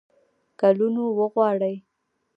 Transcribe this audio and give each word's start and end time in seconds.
کلونو 0.59 1.03
وغواړي. 1.19 1.75